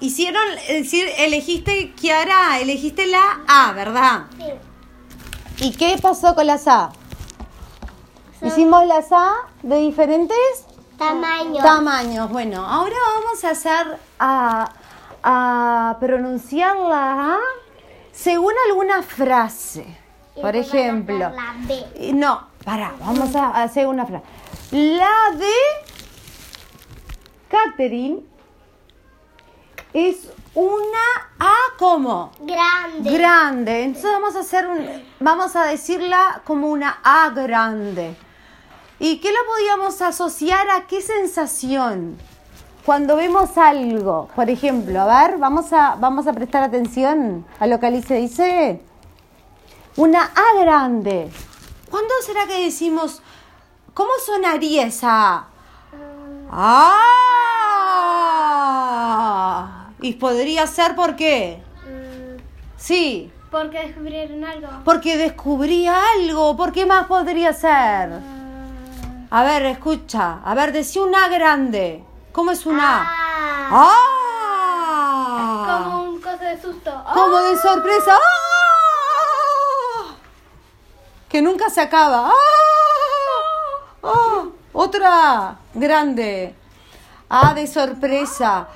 hicieron, 0.00 0.42
es 0.68 0.84
decir, 0.84 1.08
elegiste, 1.18 1.92
Kiara, 1.92 2.58
elegiste 2.60 3.06
la 3.06 3.40
A, 3.46 3.72
¿verdad? 3.72 4.24
Sí. 4.38 5.64
¿Y 5.66 5.72
qué 5.72 5.96
pasó 6.00 6.34
con 6.34 6.46
las 6.46 6.66
A? 6.68 6.90
Hicimos 8.42 8.86
las 8.86 9.12
A 9.12 9.32
de 9.62 9.78
diferentes 9.80 10.64
Tamaño. 10.96 11.62
tamaños. 11.62 12.30
Bueno, 12.30 12.64
ahora 12.66 12.96
vamos 13.16 13.44
a 13.44 13.50
hacer 13.50 13.98
a, 14.18 14.72
a 15.22 15.96
pronunciar 16.00 16.76
la 16.76 17.34
A 17.34 17.38
según 18.12 18.54
alguna 18.68 19.02
frase. 19.02 19.84
Y 20.36 20.40
Por 20.40 20.56
ejemplo, 20.56 21.18
La 21.18 21.54
B. 21.66 22.12
no, 22.14 22.48
para, 22.64 22.94
vamos 23.00 23.34
a 23.34 23.62
hacer 23.62 23.86
una 23.86 24.06
frase. 24.06 24.24
La 24.70 25.30
de 25.36 25.52
Catherine 27.48 28.20
es 29.92 30.28
una 30.54 30.98
A 31.38 31.54
como 31.78 32.32
Grande. 32.40 33.10
grande. 33.10 33.82
Entonces 33.84 34.10
vamos 34.10 34.36
a 34.36 34.40
hacer 34.40 34.66
un, 34.66 34.86
vamos 35.20 35.56
a 35.56 35.64
decirla 35.64 36.42
como 36.44 36.68
una 36.68 36.98
A 37.02 37.30
grande. 37.30 38.16
¿Y 38.98 39.18
qué 39.18 39.32
lo 39.32 39.38
podíamos 39.46 40.02
asociar 40.02 40.68
a 40.70 40.86
qué 40.86 41.00
sensación? 41.00 42.18
Cuando 42.84 43.16
vemos 43.16 43.56
algo, 43.56 44.28
por 44.34 44.50
ejemplo, 44.50 45.00
a 45.00 45.28
ver, 45.28 45.38
vamos 45.38 45.72
a, 45.72 45.96
vamos 45.98 46.26
a 46.26 46.32
prestar 46.32 46.62
atención 46.62 47.46
a 47.58 47.66
lo 47.66 47.78
que 47.78 47.86
Alice 47.86 48.14
dice. 48.14 48.82
Una 49.96 50.22
A 50.24 50.60
grande. 50.60 51.30
¿Cuándo 51.90 52.12
será 52.24 52.46
que 52.46 52.64
decimos, 52.64 53.22
cómo 53.94 54.10
sonaría 54.24 54.86
esa 54.86 55.36
A? 55.36 55.48
¡Ah! 56.50 57.19
Y 60.02 60.14
podría 60.14 60.66
ser 60.66 60.94
por 60.94 61.16
qué. 61.16 61.62
Mm, 61.86 62.38
Sí, 62.76 63.30
Porque 63.50 63.86
descubrieron 63.86 64.42
algo. 64.44 64.68
porque 64.84 65.16
descubrí 65.18 65.86
algo. 65.86 66.56
¿Por 66.56 66.72
qué 66.72 66.86
más 66.86 67.06
podría 67.06 67.52
ser? 67.52 68.10
A 69.30 69.42
ver, 69.44 69.64
escucha. 69.66 70.38
A 70.44 70.54
ver, 70.54 70.72
decía 70.72 71.02
una 71.02 71.28
grande. 71.28 72.02
¿Cómo 72.32 72.50
es 72.52 72.64
una 72.66 73.02
Ah. 73.72 73.72
¡Ah! 73.72 73.96
Como 75.84 76.02
un 76.04 76.20
coso 76.20 76.38
de 76.38 76.60
susto. 76.60 77.04
Como 77.12 77.38
de 77.38 77.56
sorpresa. 77.58 78.14
¡Ah! 78.14 78.18
Que 81.28 81.42
nunca 81.42 81.68
se 81.70 81.80
acaba. 81.80 82.28
¡Ah! 82.30 82.34
¡Ah! 84.02 84.44
Otra 84.72 85.56
grande. 85.74 86.54
Ah, 87.28 87.52
de 87.54 87.66
sorpresa. 87.66 88.68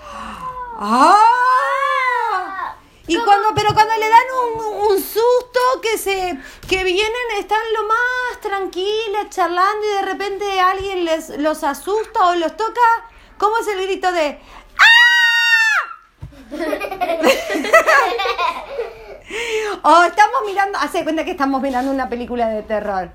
¡Ah! 0.77 2.75
Y 3.07 3.17
cuando, 3.19 3.55
pero 3.55 3.75
cuando 3.75 3.95
le 3.95 4.09
dan 4.09 4.25
un, 4.45 4.65
un 4.91 4.99
susto 4.99 5.61
que 5.83 5.99
se, 5.99 6.39
que 6.69 6.85
vienen, 6.85 7.31
están 7.39 7.61
lo 7.75 7.83
más 7.87 8.41
tranquilas, 8.41 9.29
charlando 9.29 9.87
y 9.87 9.91
de 9.95 10.03
repente 10.03 10.61
alguien 10.61 11.05
les 11.05 11.29
los 11.39 11.63
asusta 11.65 12.29
o 12.29 12.35
los 12.35 12.57
toca, 12.57 12.81
¿cómo 13.37 13.59
es 13.59 13.69
el 13.69 13.83
grito 13.83 14.11
de 14.11 14.41
O 19.83 20.03
estamos 20.05 20.43
mirando, 20.47 20.79
hace 20.79 21.05
cuenta 21.05 21.25
que 21.25 21.33
estamos 21.33 21.61
mirando 21.61 21.91
una 21.91 22.09
película 22.09 22.49
de 22.49 22.63
terror. 22.63 23.11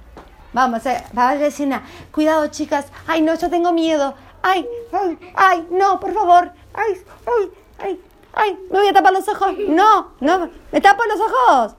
Vamos, 0.54 0.86
eh, 0.86 1.04
va 1.18 1.30
a 1.30 1.36
decir 1.36 1.66
una, 1.68 1.84
cuidado 2.12 2.48
chicas, 2.48 2.88
ay 3.08 3.22
no, 3.22 3.36
yo 3.36 3.50
tengo 3.50 3.72
miedo, 3.72 4.16
ay, 4.42 4.68
ay, 4.92 5.18
ay, 5.36 5.68
no, 5.72 6.00
por 6.00 6.14
favor, 6.14 6.52
ay, 6.80 7.04
ay, 7.28 7.52
ay, 7.80 8.02
ay, 8.34 8.60
me 8.72 8.80
voy 8.80 8.88
a 8.88 8.94
tapar 8.94 9.14
los 9.14 9.28
ojos, 9.28 9.54
no, 9.68 10.12
no, 10.20 10.50
me 10.72 10.82
tapo 10.82 11.04
los 11.06 11.20
ojos, 11.20 11.74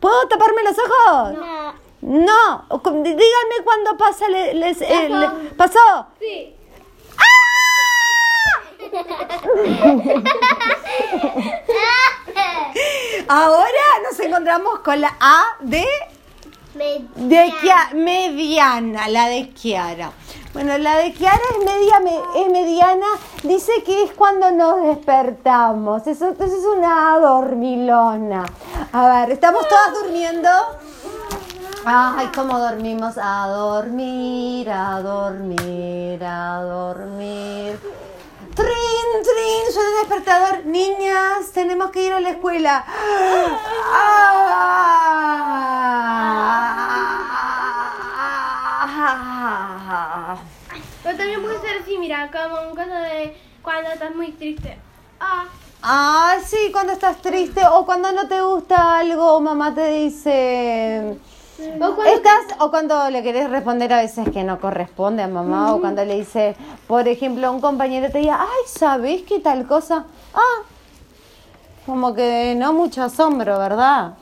¿puedo 0.00 0.28
taparme 0.28 0.62
los 0.64 0.76
ojos? 0.78 1.32
No. 1.38 1.80
No, 2.02 2.64
díganme 3.02 3.56
cuándo 3.62 3.94
pasa, 3.98 4.26
le- 4.30 4.54
les- 4.54 4.80
eh, 4.80 5.08
le- 5.10 5.50
pasó. 5.50 6.06
Sí. 6.18 6.56
Ahora 13.28 13.68
nos 14.08 14.18
encontramos 14.20 14.80
con 14.80 15.00
la 15.00 15.14
A 15.20 15.44
de 15.60 15.86
Me- 16.74 17.04
De 17.16 17.52
Kia- 17.60 17.90
mediana, 17.94 19.08
la 19.08 19.26
de 19.28 19.50
Kiara. 19.50 20.12
Bueno, 20.52 20.76
la 20.78 20.96
de 20.98 21.12
Kiara 21.12 21.38
es, 21.58 21.64
media, 21.64 22.00
me- 22.00 22.42
es 22.42 22.50
mediana, 22.50 23.06
dice 23.44 23.70
que 23.84 24.02
es 24.04 24.12
cuando 24.12 24.50
nos 24.50 24.82
despertamos. 24.82 26.04
Eso, 26.06 26.28
entonces 26.28 26.58
es 26.58 26.64
una 26.64 27.16
dormilona. 27.18 28.44
A 28.92 29.08
ver, 29.08 29.30
¿estamos 29.30 29.66
todas 29.68 29.92
durmiendo? 30.02 30.48
Ay, 31.84 32.28
¿cómo 32.34 32.58
dormimos? 32.58 33.14
A 33.16 33.46
dormir, 33.48 34.68
a 34.70 35.00
dormir, 35.00 36.22
a 36.24 36.62
dormir. 36.62 37.78
Trin, 38.54 39.22
trin, 39.22 39.72
suena 39.72 39.90
despertador. 40.00 40.66
Niñas, 40.66 41.52
tenemos 41.54 41.90
que 41.92 42.04
ir 42.06 42.12
a 42.12 42.20
la 42.20 42.30
escuela. 42.30 42.84
Ah. 43.94 45.09
Pero 51.02 51.16
también 51.16 51.42
puede 51.42 51.60
ser 51.60 51.82
así, 51.82 51.98
mira, 51.98 52.30
como 52.30 52.70
un 52.70 52.76
caso 52.76 52.94
de 52.94 53.36
cuando 53.62 53.90
estás 53.90 54.14
muy 54.14 54.32
triste. 54.32 54.78
Ah. 55.18 55.44
Ah, 55.82 56.36
sí, 56.44 56.70
cuando 56.72 56.92
estás 56.92 57.20
triste 57.22 57.62
o 57.72 57.86
cuando 57.86 58.12
no 58.12 58.28
te 58.28 58.40
gusta 58.42 58.98
algo, 58.98 59.40
mamá 59.40 59.74
te 59.74 59.88
dice... 59.90 61.18
O 61.76 61.94
cuando 61.94 62.04
Estás, 62.04 62.44
o 62.58 62.70
cuando 62.70 63.10
le 63.10 63.22
querés 63.22 63.50
responder 63.50 63.92
a 63.92 64.00
veces 64.00 64.28
que 64.30 64.44
no 64.44 64.60
corresponde 64.60 65.22
a 65.22 65.28
mamá, 65.28 65.74
o 65.74 65.80
cuando 65.80 66.04
le 66.04 66.16
dice, 66.16 66.56
por 66.86 67.06
ejemplo, 67.06 67.52
un 67.52 67.60
compañero 67.60 68.10
te 68.10 68.18
diga, 68.18 68.40
ay, 68.40 68.62
¿sabés 68.66 69.22
qué 69.22 69.40
tal 69.40 69.66
cosa? 69.66 70.06
Ah, 70.32 70.62
como 71.84 72.14
que 72.14 72.54
no 72.56 72.72
mucho 72.72 73.02
asombro, 73.02 73.58
¿verdad? 73.58 74.14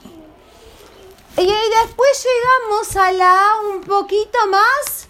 Y 1.37 1.47
después 1.47 2.27
llegamos 2.27 2.97
a 2.97 3.13
la 3.13 3.41
un 3.73 3.83
poquito 3.83 4.39
más 4.51 5.08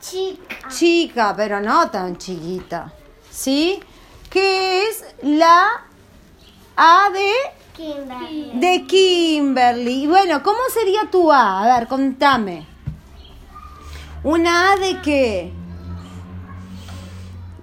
chica. 0.00 0.68
chica, 0.68 1.34
pero 1.36 1.60
no 1.60 1.90
tan 1.90 2.16
chiquita, 2.16 2.92
¿sí? 3.30 3.80
Que 4.28 4.84
es 4.84 5.04
la 5.22 5.68
A 6.76 7.10
de 7.12 7.32
Kimberly. 7.76 8.50
de 8.54 8.86
Kimberly. 8.86 10.02
Y 10.04 10.06
Bueno, 10.06 10.42
¿cómo 10.42 10.58
sería 10.72 11.10
tu 11.10 11.30
A? 11.32 11.62
A 11.62 11.78
ver, 11.78 11.88
contame. 11.88 12.66
¿Una 14.22 14.72
A 14.72 14.76
de 14.76 15.00
qué? 15.00 15.52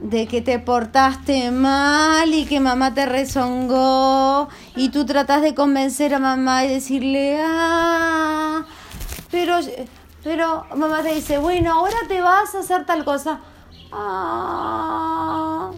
De 0.01 0.27
que 0.27 0.41
te 0.41 0.59
portaste 0.59 1.51
mal 1.51 2.33
y 2.33 2.45
que 2.45 2.59
mamá 2.59 2.93
te 2.93 3.05
rezongó 3.05 4.47
y 4.75 4.89
tú 4.89 5.05
tratas 5.05 5.41
de 5.41 5.55
convencer 5.55 6.13
a 6.13 6.19
mamá 6.19 6.65
y 6.65 6.69
decirle, 6.69 7.39
ah, 7.43 8.63
pero, 9.31 9.59
pero 10.23 10.65
mamá 10.75 11.01
te 11.03 11.13
dice, 11.13 11.37
bueno, 11.37 11.73
ahora 11.73 11.97
te 12.07 12.21
vas 12.21 12.53
a 12.55 12.59
hacer 12.59 12.85
tal 12.85 13.03
cosa. 13.05 13.39
Ah, 13.91 15.71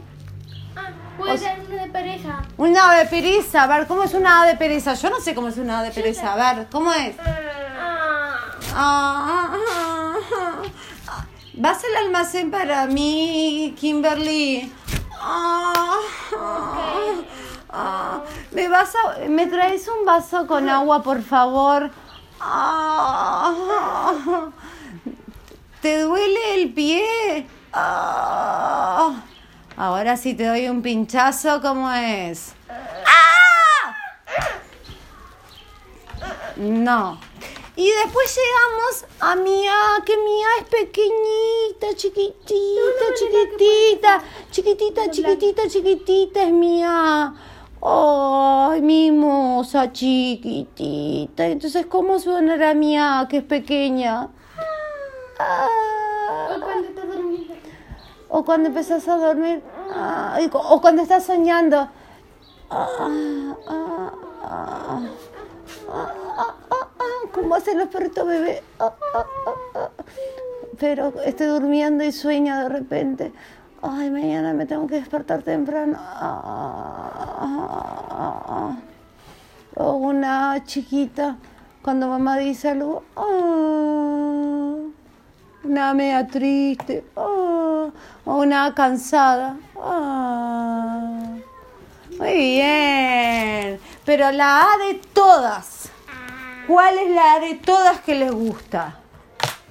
Ah, 0.75 0.89
puede 1.17 1.37
ser 1.37 1.59
una 1.69 1.83
de 1.83 1.89
pareja. 1.91 2.41
una 2.57 2.91
ave 2.91 3.05
pereza, 3.09 3.63
a 3.63 3.67
ver, 3.67 3.87
¿cómo 3.87 4.03
es 4.03 4.13
una 4.13 4.41
ave 4.43 4.55
pereza? 4.55 4.93
Yo 4.93 5.09
no 5.09 5.19
sé 5.19 5.35
cómo 5.35 5.49
es 5.49 5.57
una 5.57 5.79
ave 5.79 5.91
pereza, 5.91 6.33
a 6.33 6.53
ver, 6.55 6.67
¿cómo 6.71 6.91
es? 6.93 7.15
Ah. 7.19 8.35
Ah, 8.75 9.49
ah, 9.53 10.15
ah. 11.09 11.23
¿Vas 11.55 11.83
al 11.83 12.05
almacén 12.05 12.49
para 12.51 12.85
mí, 12.87 13.75
Kimberly? 13.79 14.71
Ah. 15.21 15.95
¿Me, 18.51 18.67
vas 18.67 18.93
a, 18.95 19.27
¿Me 19.27 19.47
traes 19.47 19.87
un 19.87 20.05
vaso 20.05 20.47
con 20.47 20.69
agua, 20.69 21.03
por 21.03 21.21
favor? 21.21 21.91
Ah, 22.39 23.53
¿Te 25.81 26.01
duele 26.01 26.55
el 26.55 26.73
pie? 26.73 27.47
Ah, 27.73 29.23
ahora 29.77 30.17
sí 30.17 30.33
te 30.33 30.45
doy 30.45 30.67
un 30.67 30.81
pinchazo, 30.81 31.61
¿cómo 31.61 31.91
es? 31.91 32.53
¡Ah! 32.69 33.95
No. 36.57 37.19
Y 37.75 37.89
después 38.03 38.35
llegamos 38.35 39.05
a 39.21 39.35
Mía, 39.37 39.73
que 40.05 40.17
Mía 40.17 40.47
es 40.59 40.65
pequeñita, 40.65 41.95
chiquitita, 41.95 43.05
chiquitita, 43.17 44.21
chiquitita, 44.51 45.09
chiquitita, 45.09 45.67
chiquitita 45.69 46.43
es 46.43 46.51
Mía. 46.51 47.33
Ay, 47.81 48.81
mimosa, 49.59 49.91
chiquitita. 49.91 51.45
Entonces, 51.47 51.85
¿cómo 51.85 52.19
sonará 52.19 52.73
Mía, 52.73 53.27
que 53.29 53.37
es 53.37 53.43
pequeña? 53.43 54.29
Ah. 55.39 55.67
O 56.55 56.59
cuando 56.61 56.87
estás 56.87 57.07
dormida. 57.07 57.55
O 58.29 58.45
cuando 58.45 58.69
empezás 58.69 59.07
a 59.07 59.17
dormir. 59.17 59.61
O 60.53 60.81
cuando 60.81 61.01
estás 61.01 61.25
soñando. 61.25 61.89
Ah, 62.69 62.97
¿Cómo 67.33 67.55
hacen 67.55 67.77
los 67.77 67.87
perritos 67.87 68.27
ah. 68.79 68.93
Pero 70.79 71.13
estoy 71.25 71.47
durmiendo 71.47 72.03
y 72.03 72.11
sueño 72.11 72.57
de 72.59 72.69
repente. 72.69 73.33
Ay, 73.81 74.09
mañana 74.09 74.53
me 74.53 74.65
tengo 74.65 74.87
que 74.87 74.95
despertar 74.95 75.41
temprano. 75.41 75.97
O 79.81 79.93
una 79.93 80.61
chiquita, 80.65 81.37
cuando 81.81 82.09
mamá 82.09 82.37
dice 82.37 82.71
algo, 82.71 83.01
ah, 83.15 84.75
una 85.63 85.93
media 85.93 86.27
triste, 86.27 87.05
ah, 87.15 87.87
o 88.25 88.35
una 88.35 88.75
cansada. 88.75 89.55
Ah. 89.81 91.37
Muy 92.17 92.33
bien, 92.33 93.79
pero 94.03 94.29
la 94.33 94.63
A 94.63 94.77
de 94.85 94.95
todas. 95.13 95.89
¿Cuál 96.67 96.97
es 96.97 97.11
la 97.11 97.35
A 97.35 97.39
de 97.39 97.55
todas 97.55 98.01
que 98.01 98.15
les 98.15 98.33
gusta? 98.33 98.99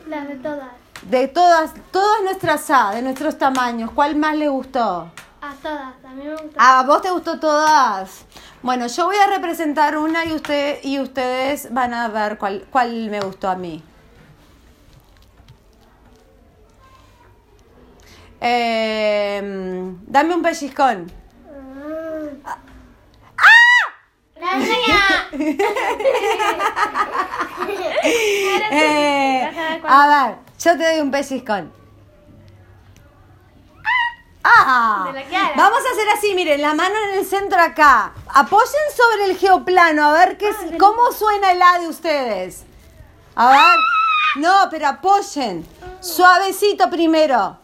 Las 0.09 0.27
de 0.27 0.37
todas. 0.37 0.69
De 1.03 1.29
todas, 1.29 1.75
todas 1.93 2.23
nuestras 2.23 2.71
A, 2.71 2.93
de 2.93 3.03
nuestros 3.03 3.37
tamaños, 3.37 3.91
¿cuál 3.91 4.17
más 4.17 4.35
les 4.37 4.49
gustó? 4.49 5.11
A 5.41 5.55
todas. 5.55 5.95
A 6.05 6.09
mí 6.15 6.25
me 6.25 6.33
gusta. 6.33 6.79
¿A 6.79 6.83
vos 6.85 7.01
te 7.03 7.11
gustó 7.11 7.39
todas? 7.39 8.25
Bueno, 8.63 8.87
yo 8.89 9.07
voy 9.07 9.17
a 9.17 9.29
representar 9.29 9.97
una 9.97 10.25
y, 10.25 10.33
usted, 10.33 10.79
y 10.83 10.99
ustedes 10.99 11.73
van 11.73 11.95
a 11.95 12.09
ver 12.09 12.39
cuál, 12.39 12.67
cuál 12.71 13.09
me 13.09 13.21
gustó 13.21 13.49
a 13.49 13.55
mí. 13.55 13.83
Eh, 18.41 19.41
dame 20.07 20.35
un 20.35 20.43
pellizcón. 20.43 21.13
La 24.41 24.55
mía. 24.57 25.29
Eh, 28.71 29.51
a 29.85 30.27
ver, 30.27 30.37
yo 30.59 30.77
te 30.77 30.85
doy 30.85 31.01
un 31.01 31.11
pellizcón. 31.11 31.73
Ah, 34.51 35.05
De 35.13 35.13
la 35.21 35.29
cara. 35.29 35.53
vamos 35.57 35.79
a 35.79 35.93
hacer 35.93 36.09
así, 36.17 36.35
miren, 36.35 36.63
la 36.63 36.73
mano 36.75 36.95
en 37.11 37.19
el 37.19 37.27
centro 37.27 37.61
acá. 37.61 38.13
Apoyen 38.35 38.89
sobre 38.97 39.31
el 39.31 39.37
geoplano, 39.37 40.07
a 40.07 40.13
ver 40.13 40.39
qué, 40.39 40.49
es- 40.49 40.79
cómo 40.79 41.13
suena 41.13 41.53
el 41.53 41.61
A 41.61 41.79
de 41.81 41.89
ustedes. 41.89 42.65
A 43.35 43.51
ver. 43.51 43.77
No, 44.37 44.55
pero 44.71 44.89
apoyen. 44.89 45.67
Suavecito 46.01 46.89
primero. 46.91 47.59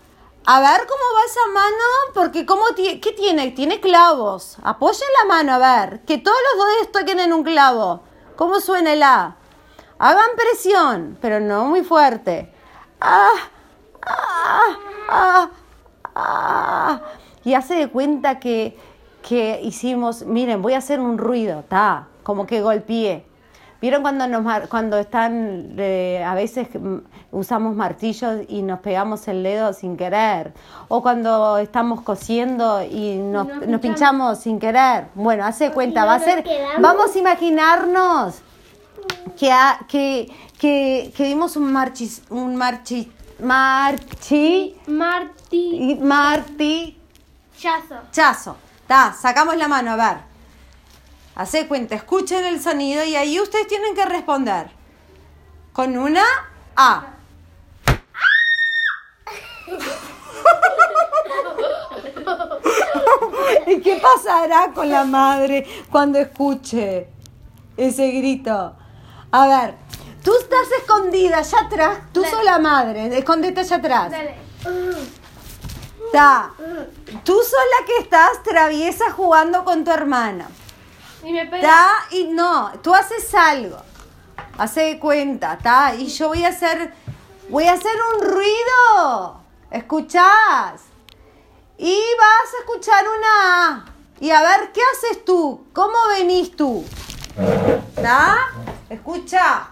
A 0.47 0.61
ver 0.61 0.87
cómo 0.87 1.03
va 1.17 1.25
esa 1.27 1.47
mano, 1.55 1.85
porque 2.13 2.45
cómo 2.45 2.67
ti- 2.75 3.01
¿qué 3.01 3.13
tiene? 3.13 3.51
Tiene 3.53 3.81
clavos. 3.81 4.57
Apoyen 4.63 5.09
la 5.19 5.25
mano, 5.27 5.55
a 5.55 5.59
ver. 5.87 6.05
Que 6.05 6.19
todos 6.19 6.37
los 6.57 6.67
dedos 6.69 6.93
toquen 6.93 7.19
en 7.21 7.33
un 7.33 7.45
clavo. 7.45 8.03
¿Cómo 8.37 8.61
suena 8.61 8.93
el 8.93 9.03
A? 9.03 9.37
Hagan 9.99 10.31
presión, 10.37 11.19
pero 11.23 11.41
no 11.41 11.65
muy 11.65 11.83
fuerte. 11.83 12.53
Ah, 13.01 13.31
ah, 14.07 14.77
ah, 15.09 15.49
ah. 16.14 17.00
Y 17.44 17.55
hace 17.55 17.75
de 17.75 17.88
cuenta 17.88 18.38
que, 18.40 18.76
que 19.26 19.61
hicimos, 19.62 20.25
miren, 20.25 20.62
voy 20.62 20.72
a 20.75 20.78
hacer 20.78 20.99
un 21.00 21.19
ruido, 21.19 21.61
está, 21.61 22.06
como 22.22 22.46
que 22.46 22.62
golpeé. 22.62 23.26
¿Vieron 23.82 24.00
cuando, 24.00 24.26
nos, 24.26 24.43
mar- 24.43 24.66
cuando 24.70 24.96
están, 24.96 25.75
eh, 25.76 26.25
a 26.26 26.34
veces 26.34 26.69
usamos 27.31 27.76
martillos 27.76 28.40
y 28.49 28.62
nos 28.62 28.81
pegamos 28.81 29.28
el 29.28 29.43
dedo 29.43 29.75
sin 29.75 29.99
querer? 29.99 30.55
O 30.88 31.02
cuando 31.02 31.58
estamos 31.58 32.00
cosiendo 32.00 32.82
y 32.82 33.16
nos, 33.16 33.46
Nos 33.46 33.66
nos 33.66 33.81
pinchamos. 33.82 34.38
sin 34.38 34.58
querer. 34.58 35.08
Bueno, 35.14 35.44
hace 35.44 35.70
cuenta, 35.70 36.00
no 36.00 36.06
va 36.06 36.14
a 36.14 36.20
ser, 36.20 36.43
quedamos. 36.43 36.81
vamos 36.81 37.14
a 37.14 37.19
imaginarnos 37.19 38.37
que, 39.38 39.50
que, 39.88 40.32
que, 40.58 41.12
que 41.14 41.25
dimos 41.25 41.55
un 41.58 41.70
marchis, 41.70 42.22
un 42.31 42.56
marchi, 42.56 43.12
marchi, 43.41 44.77
Marti. 44.87 45.99
marti, 46.01 47.01
Chazo. 47.59 47.97
chazo. 48.13 48.57
Ta, 48.87 49.13
sacamos 49.13 49.57
la 49.57 49.69
mano, 49.69 49.93
a 49.93 49.97
ver. 49.97 50.17
Hace 51.37 51.67
cuenta, 51.67 51.95
escuchen 51.95 52.45
el 52.45 52.61
sonido 52.63 53.05
y 53.05 53.17
ahí 53.17 53.41
ustedes 53.41 53.67
tienen 53.67 53.95
que 53.95 54.05
responder. 54.05 54.71
Con 55.73 55.97
una 55.99 56.23
A. 56.77 57.07
¿Y 63.67 63.81
qué 63.81 63.97
pasará 64.01 64.71
con 64.75 64.89
la 64.89 65.05
madre 65.05 65.67
cuando 65.91 66.19
escuche 66.19 67.09
ese 67.77 68.11
grito? 68.13 68.77
A 69.33 69.47
ver, 69.49 69.75
tú 70.25 70.32
estás 70.41 70.73
escondida 70.81 71.38
allá 71.38 71.59
atrás, 71.61 71.99
tú 72.12 72.23
Dale. 72.23 72.35
sos 72.35 72.44
la 72.44 72.59
madre, 72.59 73.17
escondete 73.17 73.61
allá 73.61 73.76
atrás. 73.76 74.11
Dale. 74.11 74.35
Ta. 76.12 76.53
Tú 77.25 77.35
sos 77.35 77.53
la 77.79 77.87
que 77.87 77.99
estás 77.99 78.43
traviesa 78.43 79.11
jugando 79.12 79.65
con 79.65 79.85
tu 79.85 79.91
hermana. 79.93 80.49
Y 81.23 81.32
me 81.32 81.47
pega. 81.47 81.88
Y 82.11 82.25
no, 82.25 82.73
tú 82.82 82.94
haces 82.94 83.32
algo. 83.35 83.76
Hace 84.59 84.81
de 84.82 84.99
cuenta, 84.99 85.59
¿ta? 85.59 85.94
Y 85.94 86.06
yo 86.06 86.29
voy 86.29 86.44
a 86.44 86.49
hacer, 86.49 86.94
voy 87.49 87.65
a 87.65 87.73
hacer 87.75 87.97
un 88.15 88.23
ruido. 88.26 89.41
¿Escuchás? 89.71 90.82
Y 91.76 91.99
vas 92.19 92.55
a 92.55 92.61
escuchar 92.61 93.05
una 93.19 93.69
A. 93.69 93.85
Y 94.21 94.31
a 94.31 94.41
ver, 94.41 94.73
¿qué 94.73 94.81
haces 94.93 95.25
tú? 95.25 95.67
¿Cómo 95.73 95.99
venís 96.17 96.55
tú? 96.55 96.85
¿Ta? 98.00 98.37
Escucha. 98.88 99.69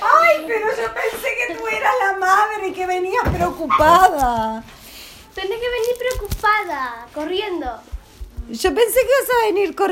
Ay, 0.00 0.44
pero 0.46 0.66
yo 0.70 0.94
pensé 0.94 1.28
que 1.36 1.54
tú 1.54 1.66
eras 1.66 1.92
la 2.06 2.18
madre 2.18 2.68
y 2.68 2.72
que 2.72 2.86
venías 2.86 3.22
preocupada. 3.60 4.64
Tenés 5.34 5.60
que 5.60 5.70
venir 5.70 5.96
preocupada, 5.98 7.06
corriendo. 7.14 7.66
Yo 8.48 8.74
pensé 8.74 9.00
que 9.00 9.06
ibas 9.06 9.30
a 9.30 9.46
venir 9.46 9.74
corriendo. 9.76 9.90